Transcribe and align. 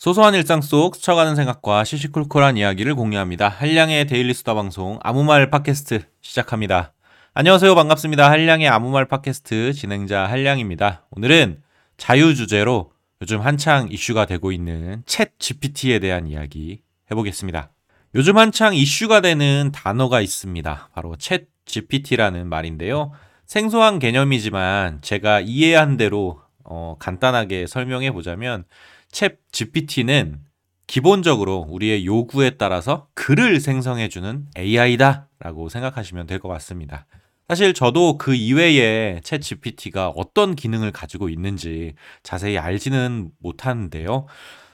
소소한 0.00 0.32
일상 0.32 0.62
속 0.62 0.96
스쳐가는 0.96 1.36
생각과 1.36 1.84
시시콜콜한 1.84 2.56
이야기를 2.56 2.94
공유합니다. 2.94 3.50
한량의 3.50 4.06
데일리 4.06 4.32
수다 4.32 4.54
방송 4.54 4.98
아무 5.02 5.24
말 5.24 5.50
팟캐스트 5.50 6.00
시작합니다. 6.22 6.94
안녕하세요. 7.34 7.74
반갑습니다. 7.74 8.30
한량의 8.30 8.66
아무 8.66 8.88
말 8.88 9.04
팟캐스트 9.04 9.74
진행자 9.74 10.24
한량입니다. 10.24 11.04
오늘은 11.10 11.60
자유 11.98 12.34
주제로 12.34 12.92
요즘 13.20 13.42
한창 13.42 13.88
이슈가 13.90 14.24
되고 14.24 14.52
있는 14.52 15.02
챗 15.04 15.32
GPT에 15.38 15.98
대한 15.98 16.26
이야기 16.26 16.80
해보겠습니다. 17.10 17.70
요즘 18.14 18.38
한창 18.38 18.74
이슈가 18.74 19.20
되는 19.20 19.70
단어가 19.70 20.22
있습니다. 20.22 20.88
바로 20.94 21.14
챗 21.16 21.44
GPT라는 21.66 22.48
말인데요. 22.48 23.12
생소한 23.44 23.98
개념이지만 23.98 25.02
제가 25.02 25.40
이해한 25.40 25.98
대로 25.98 26.40
어, 26.64 26.96
간단하게 26.98 27.66
설명해 27.66 28.12
보자면 28.12 28.64
챗 29.12 29.36
GPT는 29.52 30.40
기본적으로 30.86 31.66
우리의 31.68 32.04
요구에 32.06 32.50
따라서 32.50 33.08
글을 33.14 33.60
생성해주는 33.60 34.46
AI다 34.56 35.28
라고 35.38 35.68
생각하시면 35.68 36.26
될 36.26 36.38
것 36.40 36.48
같습니다. 36.48 37.06
사실 37.48 37.74
저도 37.74 38.16
그 38.18 38.34
이외에 38.34 39.20
챗 39.24 39.40
GPT가 39.40 40.08
어떤 40.10 40.54
기능을 40.54 40.92
가지고 40.92 41.28
있는지 41.28 41.94
자세히 42.22 42.58
알지는 42.58 43.30
못하는데요. 43.40 44.26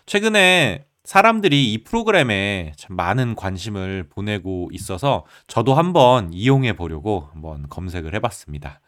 최근에 0.07 0.85
사람들이 1.05 1.73
이 1.73 1.85
프로그램에 1.85 2.73
참 2.77 2.97
많은 2.97 3.35
관심을 3.37 4.09
보내고 4.11 4.69
있어서 4.73 5.25
저도 5.47 5.75
한번 5.75 6.33
이용해 6.33 6.75
보려고 6.75 7.29
한번 7.33 7.69
검색을 7.69 8.15
해봤습니다. 8.17 8.81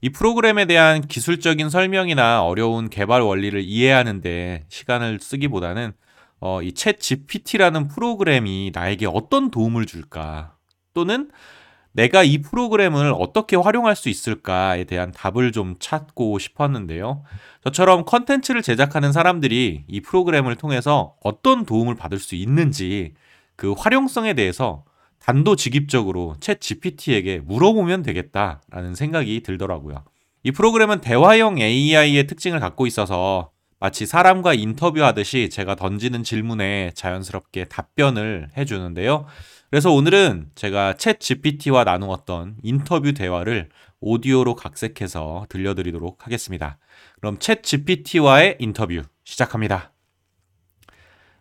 이 0.00 0.10
프로그램에 0.10 0.66
대한 0.66 1.00
기술적인 1.00 1.70
설명이나 1.70 2.44
어려운 2.44 2.88
개발 2.88 3.22
원리를 3.22 3.60
이해하는데 3.64 4.66
시간을 4.68 5.18
쓰기보다는 5.20 5.92
어, 6.38 6.60
이챗 6.60 7.00
GPT라는 7.00 7.88
프로그램이 7.88 8.70
나에게 8.74 9.06
어떤 9.06 9.50
도움을 9.50 9.86
줄까 9.86 10.54
또는 10.94 11.30
내가 11.92 12.22
이 12.22 12.38
프로그램을 12.38 13.14
어떻게 13.18 13.56
활용할 13.56 13.96
수 13.96 14.10
있을까에 14.10 14.84
대한 14.84 15.12
답을 15.12 15.50
좀 15.50 15.76
찾고 15.80 16.38
싶었는데요. 16.38 17.24
저처럼 17.64 18.04
컨텐츠를 18.04 18.60
제작하는 18.60 19.12
사람들이 19.12 19.86
이 19.88 20.00
프로그램을 20.02 20.56
통해서 20.56 21.14
어떤 21.22 21.64
도움을 21.64 21.94
받을 21.94 22.18
수 22.18 22.34
있는지 22.34 23.14
그 23.56 23.72
활용성에 23.72 24.34
대해서 24.34 24.84
단도직입적으로 25.26 26.36
챗 26.38 26.60
GPT에게 26.60 27.40
물어보면 27.44 28.04
되겠다라는 28.04 28.94
생각이 28.94 29.42
들더라고요. 29.42 30.04
이 30.44 30.52
프로그램은 30.52 31.00
대화형 31.00 31.58
AI의 31.58 32.28
특징을 32.28 32.60
갖고 32.60 32.86
있어서 32.86 33.50
마치 33.80 34.06
사람과 34.06 34.54
인터뷰하듯이 34.54 35.50
제가 35.50 35.74
던지는 35.74 36.22
질문에 36.22 36.92
자연스럽게 36.94 37.64
답변을 37.64 38.50
해주는데요. 38.56 39.26
그래서 39.68 39.90
오늘은 39.90 40.50
제가 40.54 40.94
챗 40.94 41.18
GPT와 41.18 41.82
나누었던 41.82 42.58
인터뷰 42.62 43.12
대화를 43.12 43.68
오디오로 43.98 44.54
각색해서 44.54 45.46
들려드리도록 45.48 46.24
하겠습니다. 46.24 46.78
그럼 47.20 47.38
챗 47.40 47.64
GPT와의 47.64 48.58
인터뷰 48.60 49.02
시작합니다. 49.24 49.95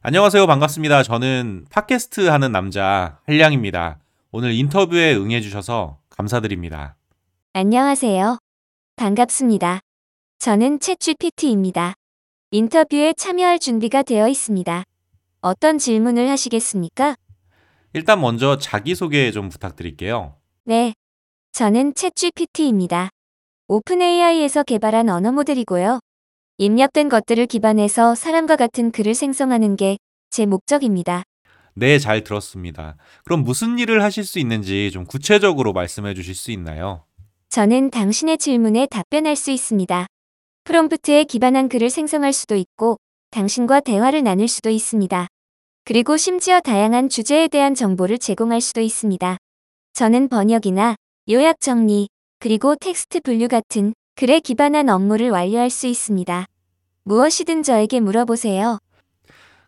안녕하세요. 0.08 0.46
반갑습니다. 0.46 1.02
저는 1.02 1.66
팟캐스트 1.72 2.28
하는 2.28 2.52
남자 2.52 3.18
한량입니다. 3.26 3.98
오늘 4.32 4.52
인터뷰에 4.52 5.16
응해주셔서 5.16 5.98
감사드립니다. 6.12 6.96
안녕하세요. 7.54 8.38
반갑습니다. 8.98 9.80
저는 10.38 10.78
챗GPT입니다. 10.78 11.94
인터뷰에 12.52 13.14
참여할 13.18 13.58
준비가 13.58 14.04
되어 14.04 14.28
있습니다. 14.28 14.84
어떤 15.42 15.80
질문을 15.80 16.30
하시겠습니까? 16.30 17.16
일단 17.94 18.22
먼저 18.22 18.60
자기소개 18.60 19.32
좀 19.32 19.50
부탁드릴게요. 19.50 20.36
네. 20.66 20.94
저는 21.52 21.94
챗GPT입니다. 21.94 23.10
오픈AI에서 23.68 24.62
개발한 24.62 25.10
언어 25.10 25.32
모델이고요. 25.32 26.00
입력된 26.58 27.10
것들을 27.10 27.46
기반해서 27.48 28.16
사람과 28.16 28.56
같은 28.56 28.92
글을 28.92 29.14
생성하는 29.14 29.76
게 29.76 29.98
제 30.36 30.46
목적입니다. 30.46 31.24
네, 31.76 31.98
잘 31.98 32.26
들었습니다. 32.26 32.98
그럼 33.24 33.46
무슨 33.46 33.80
일을 33.80 34.04
하실 34.04 34.26
수 34.26 34.38
있는지 34.38 34.92
좀 34.92 35.06
구체적으로 35.06 35.72
말씀해 35.72 36.14
주실 36.14 36.36
수 36.36 36.52
있나요? 36.52 37.06
저는 37.48 37.90
당신의 37.90 38.38
질문에 38.38 38.88
답변할 38.88 39.38
수 39.38 39.52
있습니다. 39.52 40.08
프롬프트에 40.66 41.24
기반한 41.24 41.70
글을 41.70 41.90
생성할 41.90 42.34
수도 42.34 42.58
있고, 42.58 42.98
당신과 43.32 43.80
대화를 43.80 44.24
나눌 44.24 44.50
수도 44.50 44.70
있습니다. 44.70 45.28
그리고 45.86 46.18
심지어 46.18 46.60
다양한 46.60 47.08
주제에 47.08 47.48
대한 47.48 47.76
정보를 47.76 48.18
제공할 48.18 48.60
수도 48.60 48.82
있습니다. 48.82 49.38
저는 49.94 50.28
번역이나 50.28 50.96
요약 51.30 51.62
정리, 51.62 52.10
그리고 52.40 52.76
텍스트 52.76 53.22
분류 53.22 53.48
같은 53.48 53.94
글에 54.16 54.40
기반한 54.40 54.88
업무를 54.90 55.30
완료할 55.30 55.70
수 55.70 55.88
있습니다. 55.88 56.46
무엇이든 57.04 57.64
저에게 57.64 58.00
물어보세요. 58.00 58.80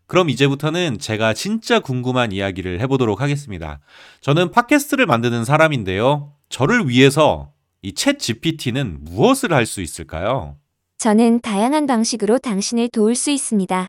그럼 0.05 0.29
이제부터는 0.29 0.99
제가 0.99 1.33
진짜 1.33 1.81
궁금한 1.81 2.31
이야기를 2.31 2.79
해보도록 2.79 3.19
하겠습니다. 3.19 3.81
저는 4.21 4.51
팟캐스트를 4.51 5.05
만드는 5.05 5.43
사람인데요. 5.43 6.33
저를 6.47 6.87
위해서 6.87 7.51
이 7.81 7.93
ChatGPT는 7.93 8.99
무엇을 9.03 9.51
할 9.53 9.65
수 9.65 9.81
있을까요? 9.81 10.55
저는 10.97 11.41
다양한 11.41 11.85
방식으로 11.85 12.39
당신을 12.39 12.89
도울 12.89 13.15
수 13.15 13.29
있습니다. 13.31 13.87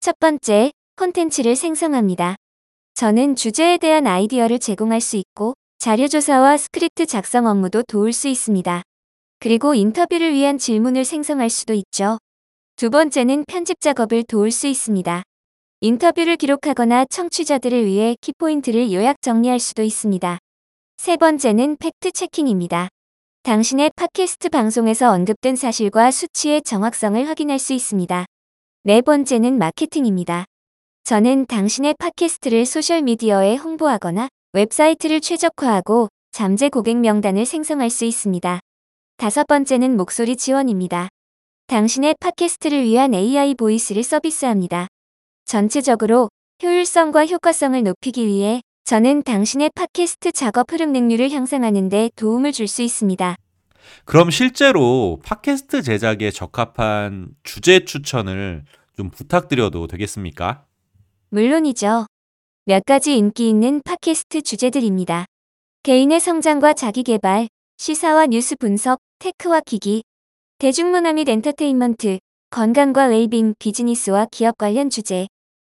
첫 0.00 0.18
번째, 0.18 0.72
콘텐츠를 0.96 1.54
생성합니다. 1.54 2.34
저는 2.94 3.36
주제에 3.36 3.78
대한 3.78 4.06
아이디어를 4.08 4.58
제공할 4.58 5.00
수 5.00 5.16
있고, 5.16 5.54
자료조사와 5.78 6.56
스크립트 6.58 7.06
작성 7.06 7.46
업무도 7.46 7.84
도울 7.84 8.12
수 8.12 8.28
있습니다. 8.28 8.82
그리고 9.42 9.74
인터뷰를 9.74 10.32
위한 10.34 10.56
질문을 10.56 11.04
생성할 11.04 11.50
수도 11.50 11.74
있죠. 11.74 12.18
두 12.76 12.90
번째는 12.90 13.42
편집 13.48 13.80
작업을 13.80 14.22
도울 14.22 14.52
수 14.52 14.68
있습니다. 14.68 15.24
인터뷰를 15.80 16.36
기록하거나 16.36 17.06
청취자들을 17.10 17.84
위해 17.84 18.14
키포인트를 18.20 18.92
요약 18.92 19.16
정리할 19.20 19.58
수도 19.58 19.82
있습니다. 19.82 20.38
세 20.96 21.16
번째는 21.16 21.76
fact 21.78 22.12
checking입니다. 22.12 22.86
당신의 23.42 23.90
팟캐스트 23.96 24.48
방송에서 24.48 25.10
언급된 25.10 25.56
사실과 25.56 26.12
수치의 26.12 26.62
정확성을 26.62 27.26
확인할 27.26 27.58
수 27.58 27.72
있습니다. 27.72 28.24
네 28.84 29.00
번째는 29.00 29.58
마케팅입니다. 29.58 30.44
저는 31.02 31.46
당신의 31.46 31.96
팟캐스트를 31.98 32.64
소셜미디어에 32.64 33.56
홍보하거나 33.56 34.28
웹사이트를 34.52 35.20
최적화하고 35.20 36.10
잠재 36.30 36.68
고객 36.68 36.98
명단을 36.98 37.44
생성할 37.44 37.90
수 37.90 38.04
있습니다. 38.04 38.60
다섯 39.22 39.46
번째는 39.46 39.96
목소리 39.96 40.34
지원입니다. 40.34 41.06
당신의 41.68 42.16
팟캐스트를 42.18 42.82
위한 42.82 43.14
AI 43.14 43.54
보이스를 43.54 44.02
서비스합니다. 44.02 44.88
전체적으로 45.44 46.28
효율성과 46.60 47.26
효과성을 47.26 47.80
높이기 47.84 48.26
위해 48.26 48.62
저는 48.82 49.22
당신의 49.22 49.70
팟캐스트 49.76 50.32
작업 50.32 50.72
흐름 50.72 50.92
능률을 50.92 51.30
향상하는 51.30 51.88
데 51.88 52.10
도움을 52.16 52.50
줄 52.50 52.66
수 52.66 52.82
있습니다. 52.82 53.36
그럼 54.06 54.32
실제로 54.32 55.20
팟캐스트 55.24 55.82
제작에 55.82 56.32
적합한 56.32 57.28
주제 57.44 57.84
추천을 57.84 58.64
좀 58.96 59.10
부탁드려도 59.10 59.86
되겠습니까? 59.86 60.64
물론이죠. 61.30 62.06
몇 62.64 62.84
가지 62.84 63.16
인기 63.16 63.48
있는 63.48 63.82
팟캐스트 63.84 64.42
주제들입니다. 64.42 65.26
개인의 65.84 66.18
성장과 66.18 66.72
자기개발, 66.72 67.46
시사와 67.82 68.26
뉴스 68.26 68.54
분석, 68.56 69.00
테크와 69.18 69.60
기기, 69.66 70.02
대중문화 70.58 71.14
및 71.14 71.28
엔터테인먼트, 71.28 72.18
건강과 72.50 73.06
웰빙, 73.06 73.54
비즈니스와 73.58 74.26
기업 74.30 74.56
관련 74.56 74.88
주제, 74.88 75.26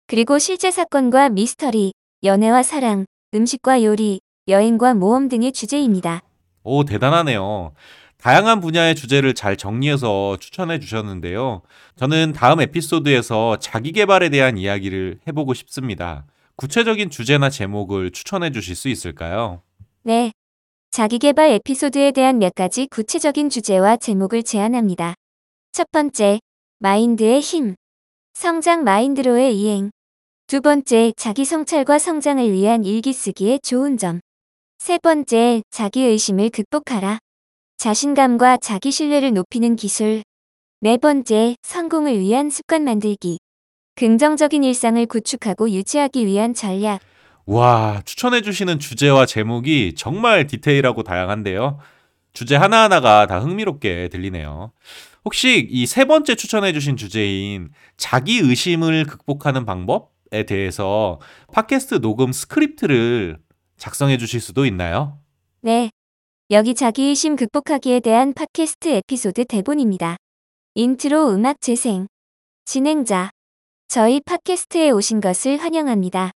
그리고 0.06 0.38
실제 0.38 0.70
사건과 0.70 1.30
미스터리, 1.30 1.94
연애와 2.24 2.62
사랑, 2.62 3.06
음식과 3.34 3.84
요리, 3.84 4.20
여행과 4.48 4.94
모험 4.94 5.30
등의 5.30 5.52
주제입니다. 5.52 6.22
오, 6.64 6.84
대단하네요. 6.84 7.74
다양한 8.18 8.60
분야의 8.60 8.96
주제를 8.96 9.34
잘 9.34 9.58
정리해서 9.58 10.38
추천해 10.40 10.80
주셨는데요. 10.80 11.64
저는 11.96 12.34
다음 12.34 12.62
에피소드에서 12.62 13.58
자기 13.58 13.92
개발에 13.92 14.30
대한 14.30 14.58
이야기를 14.58 15.22
해보고 15.28 15.56
싶습니다. 15.56 16.26
구체적인 16.56 17.10
주제나 17.10 17.50
제목을 17.50 18.12
추천해 18.12 18.52
주실 18.52 18.76
수 18.76 18.90
있을까요? 18.90 19.62
네. 20.04 20.32
자기개발 20.96 21.52
에피소드에 21.52 22.12
대한 22.14 22.40
몇 22.40 22.56
가지 22.56 22.88
구체적인 22.88 23.50
주제와 23.50 23.98
제목을 23.98 24.44
제안합니다. 24.44 25.16
첫 25.74 25.92
번째, 25.92 26.40
마인드의 26.80 27.42
힘. 27.42 27.76
성장 28.34 28.86
마인드로의 28.86 29.60
이행. 29.60 29.92
두 30.48 30.62
번째, 30.62 31.12
자기 31.18 31.44
성찰과 31.44 32.00
성장을 32.00 32.50
위한 32.50 32.86
일기 32.86 33.12
쓰기의 33.12 33.60
좋은 33.62 33.98
점. 33.98 34.22
세 34.78 34.98
번째, 34.98 35.64
자기 35.70 36.02
의심을 36.02 36.50
극복하라. 36.50 37.20
자신감과 37.76 38.60
자기 38.62 38.90
신뢰를 38.90 39.34
높이는 39.34 39.76
기술. 39.76 40.24
네 40.80 40.96
번째, 40.96 41.58
성공을 41.62 42.22
위한 42.22 42.50
습관 42.50 42.86
만들기. 42.86 43.40
긍정적인 43.96 44.64
일상을 44.64 45.06
구축하고 45.08 45.72
유지하기 45.72 46.26
위한 46.26 46.54
전략. 46.54 47.02
와, 47.46 48.02
추천해 48.06 48.42
주시는 48.42 48.80
주제와 48.80 49.26
제목이 49.26 49.94
정말 49.96 50.48
디테일하고 50.48 51.04
다양한데요. 51.04 51.78
주제 52.34 52.56
하나하나가 52.56 53.28
다 53.28 53.40
흥미롭게 53.40 54.10
들리네요. 54.10 54.72
혹시 55.24 55.68
이 55.72 55.86
세 55.86 56.06
번째 56.06 56.36
추천해 56.36 56.74
주신 56.74 56.98
주제인 56.98 57.70
자기 57.98 58.40
의심을 58.40 59.06
극복하는 59.06 59.66
방법에 59.66 60.44
대해서 60.48 61.20
팟캐스트 61.54 62.02
녹음 62.02 62.32
스크립트를 62.32 63.38
작성해 63.78 64.18
주실 64.18 64.40
수도 64.42 64.66
있나요? 64.66 65.20
네. 65.62 65.90
여기 66.52 66.76
자기 66.76 67.04
의심 67.04 67.36
극복하기에 67.36 68.02
대한 68.02 68.34
팟캐스트 68.34 68.90
에피소드 68.90 69.46
대본입니다. 69.46 70.18
인트로 70.76 71.30
음악 71.32 71.62
재생. 71.62 72.08
진행자. 72.66 73.30
저희 73.88 74.20
팟캐스트에 74.22 74.90
오신 74.92 75.22
것을 75.22 75.58
환영합니다. 75.58 76.32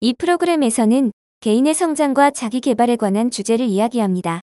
이 0.00 0.12
프로그램에서는 0.12 1.10
개인의 1.40 1.72
성장과 1.72 2.30
자기 2.30 2.60
개발에 2.60 2.96
관한 2.96 3.30
주제를 3.30 3.64
이야기합니다. 3.64 4.42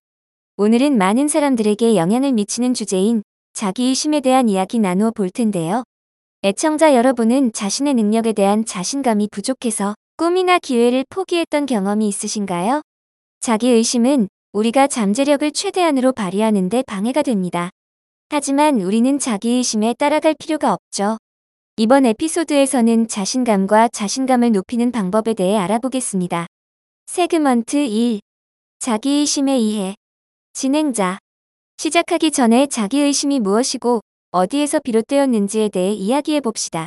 오늘은 0.56 0.98
많은 0.98 1.28
사람들에게 1.28 1.94
영향을 1.94 2.32
미치는 2.32 2.74
주제인 2.74 3.22
자기의심에 3.52 4.18
대한 4.20 4.48
이야기 4.48 4.80
나누어 4.80 5.12
볼 5.12 5.30
텐데요. 5.30 5.84
애청자 6.42 6.96
여러분은 6.96 7.52
자신의 7.52 7.94
능력에 7.94 8.32
대한 8.32 8.64
자신감이 8.64 9.28
부족해서 9.30 9.94
꿈이나 10.16 10.58
기회를 10.58 11.04
포기했던 11.08 11.66
경험이 11.66 12.08
있으신가요? 12.08 12.82
자기의심은 13.38 14.26
우리가 14.54 14.88
잠재력을 14.88 15.52
최대한으로 15.52 16.14
발휘하는 16.14 16.68
데 16.68 16.82
방해가 16.84 17.22
됩니다. 17.22 17.70
하지만 18.28 18.80
우리는 18.80 19.20
자기의심에 19.20 19.94
따라갈 20.00 20.34
필요가 20.36 20.72
없죠. 20.72 21.18
이번 21.76 22.06
에피소드에서는 22.06 23.08
자신감과 23.08 23.88
자신감을 23.88 24.52
높이는 24.52 24.92
방법에 24.92 25.34
대해 25.34 25.56
알아보겠습니다. 25.56 26.46
세그먼트 27.06 27.76
1. 27.76 28.20
자기의심의 28.78 29.60
이해. 29.60 29.96
진행자. 30.52 31.18
시작하기 31.78 32.30
전에 32.30 32.68
자기의심이 32.68 33.40
무엇이고 33.40 34.02
어디에서 34.30 34.78
비롯되었는지에 34.84 35.70
대해 35.70 35.92
이야기해 35.92 36.42
봅시다. 36.42 36.86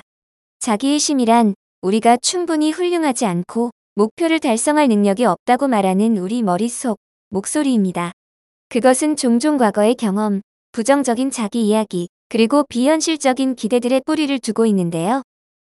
자기의심이란 0.59 1.55
우리가 1.81 2.15
충분히 2.21 2.71
훌륭하지 2.71 3.25
않고 3.25 3.71
목표를 3.95 4.39
달성할 4.39 4.87
능력이 4.87 5.25
없다고 5.25 5.67
말하는 5.67 6.15
우리 6.15 6.41
머릿속 6.43 6.97
목소리입니다. 7.27 8.13
그것은 8.69 9.17
종종 9.17 9.57
과거의 9.57 9.95
경험, 9.95 10.39
부정적인 10.71 11.31
자기 11.31 11.67
이야기, 11.67 12.07
그리고 12.29 12.65
비현실적인 12.67 13.55
기대들의 13.55 14.01
뿌리를 14.05 14.37
두고 14.39 14.65
있는데요. 14.65 15.21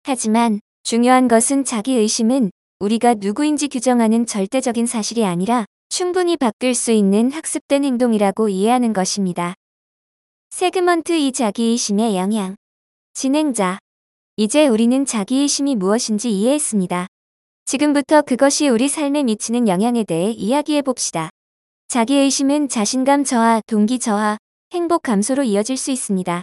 하지만 0.03 0.61
중요한 0.83 1.29
것은 1.29 1.65
자기 1.65 1.95
의심은 1.95 2.51
우리가 2.79 3.15
누구인지 3.15 3.69
규정하는 3.69 4.25
절대적인 4.25 4.87
사실이 4.87 5.25
아니라 5.27 5.67
충분히 5.91 6.37
바뀔 6.37 6.75
수 6.75 6.93
있는 6.93 7.31
학습된 7.31 7.85
행동이라고 7.85 8.49
이해하는 8.49 8.93
것입니다. 8.93 9.55
세그먼트 10.51 11.13
이 11.13 11.33
자기의심의 11.33 12.17
영향. 12.17 12.55
진행자. 13.13 13.79
이제 14.37 14.67
우리는 14.67 15.05
자기의심이 15.05 15.77
무엇인지 15.77 16.31
이해했습니다. 16.31 17.09
지금부터 17.67 18.23
그것이 18.23 18.69
우리 18.69 18.89
삶에 18.89 19.25
미치는 19.25 19.69
영향에 19.69 20.05
대해 20.05 20.31
이야기해 20.31 20.81
봅시다. 20.83 21.29
자기의심은 21.89 22.69
자신감 22.69 23.25
저하, 23.25 23.61
동기 23.67 23.99
저하, 23.99 24.39
행복 24.71 25.03
감소로 25.03 25.45
이어질 25.45 25.79
수 25.79 25.91
있습니다. 25.91 26.43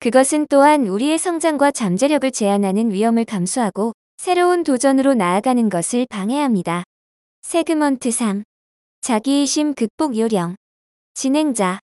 그것은 0.00 0.46
또한 0.48 0.86
우리의 0.86 1.18
성장과 1.18 1.70
잠재력을 1.70 2.30
제한하는 2.30 2.90
위험을 2.90 3.26
감수하고 3.26 3.92
새로운 4.16 4.64
도전으로 4.64 5.12
나아가는 5.12 5.68
것을 5.68 6.06
방해합니다. 6.08 6.84
세그먼트 7.42 8.10
3. 8.10 8.42
자기의심 9.02 9.74
극복 9.74 10.16
요령. 10.16 10.56
진행자. 11.12 11.80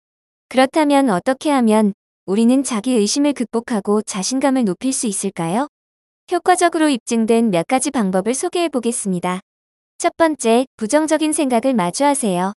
그렇다면 0.50 1.10
어떻게 1.10 1.50
하면 1.50 1.94
우리는 2.28 2.64
자기 2.64 2.92
의심을 2.94 3.34
극복하고 3.34 4.04
자신감을 4.04 4.66
높일 4.66 4.94
수 4.94 5.08
있을까요? 5.08 5.68
효과적으로 6.32 6.90
입증된 6.90 7.50
몇 7.50 7.66
가지 7.66 7.90
방법을 7.90 8.36
소개해 8.36 8.70
보겠습니다. 8.70 9.40
첫 9.98 10.16
번째, 10.16 10.66
부정적인 10.78 11.34
생각을 11.34 11.74
마주하세요. 11.74 12.54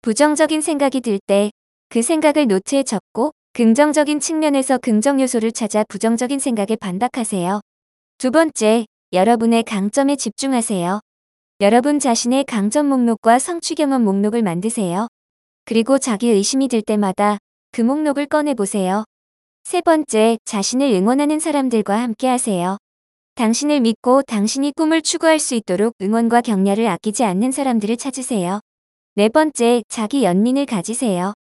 부정적인 0.00 0.62
생각이 0.62 1.02
들 1.02 1.18
때 1.26 1.50
그 1.92 2.00
생각을 2.00 2.46
노트에 2.46 2.84
적고 2.84 3.32
긍정적인 3.52 4.18
측면에서 4.18 4.78
긍정 4.78 5.20
요소를 5.20 5.52
찾아 5.52 5.84
부정적인 5.90 6.38
생각에 6.38 6.74
반박하세요. 6.80 7.60
두 8.16 8.30
번째, 8.30 8.86
여러분의 9.12 9.62
강점에 9.64 10.16
집중하세요. 10.16 11.00
여러분 11.60 11.98
자신의 11.98 12.44
강점 12.44 12.86
목록과 12.86 13.38
성취 13.38 13.74
경험 13.74 14.04
목록을 14.04 14.42
만드세요. 14.42 15.06
그리고 15.66 15.98
자기 15.98 16.30
의심이 16.30 16.68
들 16.68 16.80
때마다 16.80 17.36
그 17.72 17.82
목록을 17.82 18.24
꺼내보세요. 18.24 19.04
세 19.64 19.82
번째, 19.82 20.38
자신을 20.46 20.94
응원하는 20.94 21.40
사람들과 21.40 22.00
함께 22.00 22.26
하세요. 22.26 22.78
당신을 23.34 23.80
믿고 23.80 24.22
당신이 24.22 24.72
꿈을 24.76 25.02
추구할 25.02 25.38
수 25.38 25.54
있도록 25.54 25.92
응원과 26.00 26.40
격려를 26.40 26.86
아끼지 26.86 27.22
않는 27.24 27.52
사람들을 27.52 27.98
찾으세요. 27.98 28.60
네 29.14 29.28
번째, 29.28 29.82
자기 29.90 30.24
연민을 30.24 30.64
가지세요. 30.64 31.34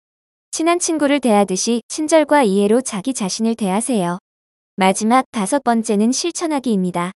친한 0.53 0.80
친구를 0.80 1.21
대하듯이 1.21 1.81
친절과 1.88 2.44
이해로 2.44 2.81
자기 2.81 3.13
자신을 3.13 3.56
대하세요. 3.56 4.19
마지막 4.75 5.24
다섯 5.31 5.63
번째는 5.63 6.12
실천하기입니다. 6.12 7.13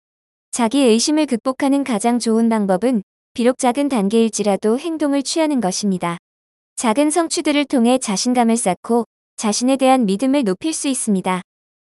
자기 0.51 0.83
의심을 0.83 1.25
극복하는 1.25 1.83
가장 1.83 2.19
좋은 2.19 2.51
방법은 2.51 3.03
비록 3.33 3.57
작은 3.57 3.89
단계일지라도 3.89 4.79
행동을 4.79 5.23
취하는 5.23 5.63
것입니다. 5.63 6.19
작은 6.77 7.09
성취들을 7.09 7.65
통해 7.65 7.97
자신감을 7.97 8.59
쌓고 8.59 9.07
자신에 9.37 9.79
대한 9.79 10.05
믿음을 10.05 10.45
높일 10.45 10.75
수 10.75 10.89
있습니다. 10.89 11.41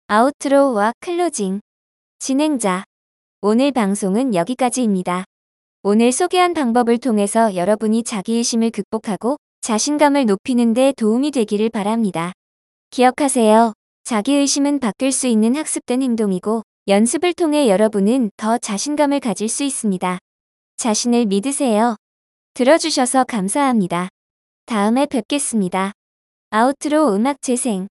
아우트로와 0.09 0.93
클로징. 1.01 1.61
진행자. 2.19 2.85
오늘 3.41 3.73
방송은 3.73 4.35
여기까지입니다. 4.35 5.25
오늘 5.83 6.13
소개한 6.13 6.53
방법을 6.53 6.99
통해서 6.99 7.57
여러분이 7.57 8.03
자기의심을 8.03 8.73
극복하고 8.73 9.39
자신감을 9.61 10.25
높이는 10.25 10.73
데 10.73 10.93
도움이 10.97 11.33
되기를 11.33 11.69
바랍니다. 11.69 12.33
기억하세요. 12.91 13.75
자기의심은 14.05 14.81
바뀔 14.81 15.13
수 15.13 15.27
있는 15.27 15.55
학습된 15.55 16.03
행동이고 16.03 16.63
연습을 16.89 17.35
통해 17.35 17.69
여러분은 17.69 18.31
더 18.39 18.57
자신감을 18.57 19.21
가질 19.21 19.49
수 19.49 19.63
있습니다. 19.63 20.19
자신을 20.79 21.27
믿으세요. 21.27 21.97
들어주셔서 22.55 23.25
감사합니다. 23.25 24.09
다음에 24.65 25.05
뵙겠습니다. 25.05 25.93
Outro 26.51 27.15
음악 27.15 27.43
재생. 27.43 27.87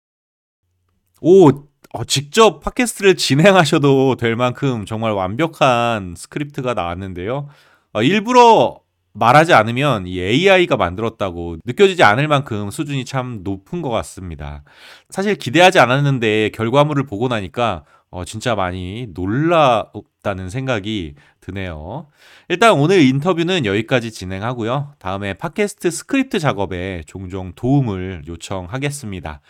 오, 1.19 1.49
어, 1.49 2.03
직접 2.07 2.61
팟캐스트를 2.61 3.17
진행하셔도 3.17 4.15
될 4.15 4.35
만큼 4.37 4.85
정말 4.85 5.11
완벽한 5.11 6.15
스크립트가 6.15 6.73
나왔는데요. 6.73 7.49
어, 7.91 8.01
일부러 8.01 8.86
말하지 9.17 9.53
않으면 9.53 10.07
이 10.07 10.19
AI가 10.21 10.77
만들었다고 10.77 11.57
느껴지지 11.65 12.03
않을 12.03 12.27
만큼 12.27 12.69
수준이 12.69 13.05
참 13.05 13.41
높은 13.43 13.81
것 13.81 13.89
같습니다. 13.89 14.63
사실 15.09 15.35
기대하지 15.35 15.79
않았는데 15.79 16.51
결과물을 16.53 17.05
보고 17.05 17.27
나니까 17.27 17.83
어, 18.09 18.23
진짜 18.23 18.55
많이 18.55 19.07
놀랍다는 19.13 20.49
생각이 20.49 21.15
드네요. 21.41 22.07
일단 22.47 22.73
오늘 22.73 23.01
인터뷰는 23.01 23.65
여기까지 23.65 24.11
진행하고요. 24.11 24.93
다음에 24.99 25.33
팟캐스트 25.33 25.91
스크립트 25.91 26.39
작업에 26.39 27.03
종종 27.05 27.53
도움을 27.53 28.23
요청하겠습니다. 28.27 29.41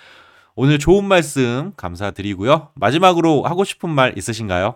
오늘 0.55 0.79
좋은 0.79 1.05
말씀 1.05 1.73
감사드리고요. 1.77 2.71
마지막으로 2.73 3.43
하고 3.43 3.63
싶은 3.63 3.89
말 3.91 4.17
있으신가요? 4.17 4.75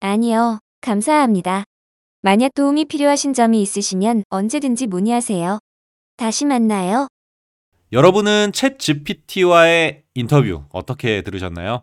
아니요, 0.00 0.60
감사합니다. 0.80 1.64
만약 2.20 2.52
도움이 2.54 2.86
필요하신 2.86 3.32
점이 3.32 3.62
있으시면 3.62 4.24
언제든지 4.28 4.88
문의하세요. 4.88 5.60
다시 6.16 6.44
만나요. 6.46 7.06
여러분은 7.92 8.50
ChatGPT와의 8.50 10.02
인터뷰 10.14 10.64
어떻게 10.70 11.22
들으셨나요? 11.22 11.82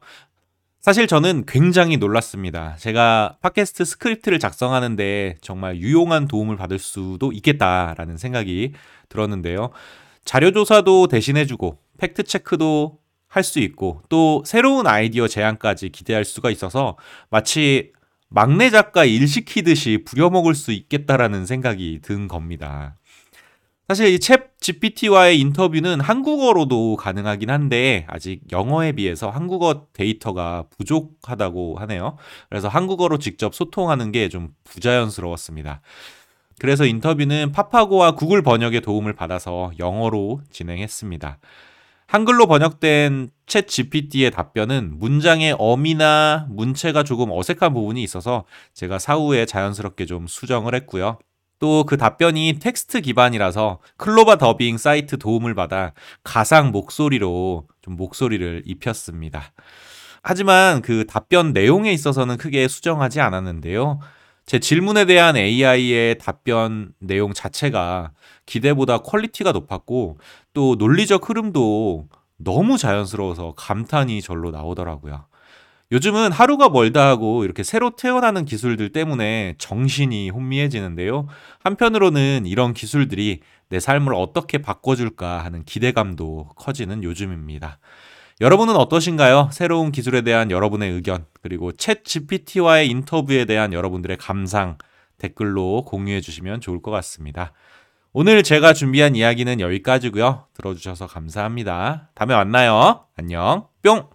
사실 0.81 1.07
저는 1.07 1.45
굉장히 1.47 1.95
놀랐습니다. 1.97 2.75
제가 2.75 3.37
팟캐스트 3.41 3.85
스크립트를 3.85 4.37
작성하는데 4.37 5.37
정말 5.41 5.77
유용한 5.77 6.27
도움을 6.27 6.57
받을 6.57 6.79
수도 6.79 7.31
있겠다라는 7.31 8.17
생각이 8.17 8.73
들었는데요. 9.07 9.71
자료조사도 10.25 11.07
대신해주고, 11.07 11.77
팩트체크도 11.97 12.99
할 13.27 13.43
수 13.43 13.59
있고, 13.59 14.01
또 14.09 14.43
새로운 14.45 14.85
아이디어 14.85 15.27
제안까지 15.27 15.89
기대할 15.89 16.23
수가 16.23 16.51
있어서 16.51 16.97
마치 17.29 17.91
막내 18.35 18.69
작가 18.69 19.05
일 19.05 19.29
시키듯이 19.29 20.03
부려먹을 20.05 20.55
수 20.55 20.73
있겠다라는 20.73 21.45
생각이 21.45 22.01
든 22.03 22.27
겁니다. 22.27 22.97
사실 23.87 24.07
이 24.07 24.17
ChatGPT와의 24.17 25.39
인터뷰는 25.39 26.01
한국어로도 26.01 26.97
가능하긴 26.97 27.49
한데 27.49 28.05
아직 28.09 28.41
영어에 28.51 28.91
비해서 28.93 29.29
한국어 29.29 29.87
데이터가 29.93 30.65
부족하다고 30.77 31.77
하네요. 31.79 32.17
그래서 32.49 32.67
한국어로 32.67 33.19
직접 33.19 33.55
소통하는 33.55 34.11
게 34.11 34.27
좀 34.27 34.49
부자연스러웠습니다. 34.65 35.79
그래서 36.59 36.85
인터뷰는 36.85 37.53
파파고와 37.53 38.15
구글 38.15 38.41
번역의 38.41 38.81
도움을 38.81 39.13
받아서 39.13 39.71
영어로 39.79 40.41
진행했습니다. 40.51 41.39
한글로 42.07 42.47
번역된 42.47 43.29
챗 43.47 43.67
GPT의 43.67 44.31
답변은 44.31 44.99
문장의 44.99 45.55
어미나 45.57 46.47
문체가 46.49 47.03
조금 47.03 47.31
어색한 47.31 47.73
부분이 47.73 48.01
있어서 48.03 48.45
제가 48.73 48.99
사후에 48.99 49.45
자연스럽게 49.45 50.05
좀 50.05 50.27
수정을 50.27 50.75
했고요. 50.75 51.17
또 51.59 51.83
그 51.85 51.97
답변이 51.97 52.57
텍스트 52.59 53.01
기반이라서 53.01 53.79
클로바 53.97 54.37
더빙 54.37 54.77
사이트 54.77 55.17
도움을 55.17 55.55
받아 55.55 55.93
가상 56.23 56.71
목소리로 56.71 57.67
좀 57.81 57.95
목소리를 57.95 58.63
입혔습니다. 58.65 59.53
하지만 60.21 60.81
그 60.81 61.05
답변 61.05 61.53
내용에 61.53 61.91
있어서는 61.93 62.37
크게 62.37 62.67
수정하지 62.67 63.21
않았는데요. 63.21 63.99
제 64.45 64.59
질문에 64.59 65.05
대한 65.05 65.35
AI의 65.35 66.19
답변 66.19 66.93
내용 66.99 67.33
자체가 67.33 68.11
기대보다 68.45 68.99
quality가 68.99 69.51
높았고 69.51 70.19
또 70.53 70.75
논리적 70.75 71.27
흐름도 71.27 72.07
너무 72.37 72.77
자연스러워서 72.77 73.53
감탄이 73.57 74.21
절로 74.21 74.51
나오더라고요. 74.51 75.25
요즘은 75.91 76.31
하루가 76.31 76.69
멀다 76.69 77.07
하고 77.07 77.43
이렇게 77.43 77.63
새로 77.63 77.95
태어나는 77.95 78.45
기술들 78.45 78.91
때문에 78.91 79.55
정신이 79.57 80.29
혼미해지는데요. 80.29 81.27
한편으로는 81.63 82.45
이런 82.45 82.73
기술들이 82.73 83.41
내 83.69 83.79
삶을 83.79 84.13
어떻게 84.13 84.59
바꿔줄까 84.59 85.43
하는 85.43 85.63
기대감도 85.63 86.49
커지는 86.55 87.03
요즘입니다. 87.03 87.79
여러분은 88.41 88.75
어떠신가요? 88.75 89.49
새로운 89.53 89.93
기술에 89.93 90.21
대한 90.21 90.51
여러분의 90.51 90.91
의견, 90.91 91.25
그리고 91.41 91.71
챗 91.71 92.03
GPT와의 92.03 92.89
인터뷰에 92.89 93.45
대한 93.45 93.71
여러분들의 93.71 94.17
감상 94.17 94.77
댓글로 95.19 95.85
공유해 95.85 96.19
주시면 96.19 96.59
좋을 96.59 96.81
것 96.81 96.91
같습니다. 96.91 97.53
오늘 98.11 98.43
제가 98.43 98.73
준비한 98.73 99.15
이야기는 99.15 99.61
여기까지고요. 99.61 100.47
들어주셔서 100.53 101.07
감사합니다. 101.07 102.09
다음에 102.13 102.35
만나요. 102.35 103.05
안녕. 103.15 103.67
뿅! 103.83 104.14